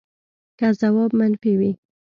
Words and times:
که 0.59 0.67
ځواب 0.79 1.11
منفي 1.19 1.53
وي 1.59 1.71